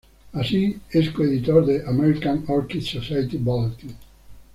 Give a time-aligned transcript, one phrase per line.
[0.33, 3.95] Allí es coeditor de "American Orchid Society Bulletin".